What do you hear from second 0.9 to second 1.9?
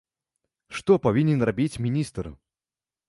павінен рабіць